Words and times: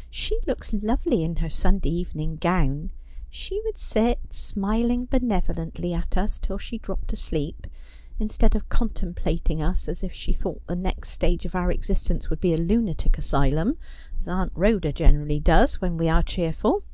'She 0.08 0.38
looks 0.46 0.72
lovely 0.72 1.24
in 1.24 1.34
her 1.38 1.50
Sunday 1.50 1.90
evening 1.90 2.36
gown. 2.36 2.92
She 3.28 3.60
would 3.64 3.76
sit 3.76 4.20
smiling 4.32 5.06
benevolently 5.06 5.92
at 5.92 6.16
us 6.16 6.38
till 6.38 6.58
she 6.58 6.78
dropped 6.78 7.12
asleep; 7.12 7.66
instead 8.20 8.54
of 8.54 8.68
contemplating 8.68 9.60
us 9.60 9.88
as 9.88 10.04
if 10.04 10.12
she 10.12 10.32
thought 10.32 10.64
the 10.68 10.76
next 10.76 11.10
stage 11.10 11.44
of 11.44 11.56
our 11.56 11.72
existence 11.72 12.30
would 12.30 12.38
be 12.40 12.54
a 12.54 12.56
lunatic 12.56 13.18
asylum, 13.18 13.78
as 14.20 14.28
Aunt 14.28 14.52
Rhoda 14.54 14.92
generally 14.92 15.40
does 15.40 15.80
when 15.80 15.96
we 15.96 16.08
are 16.08 16.22
cheerful.' 16.22 16.84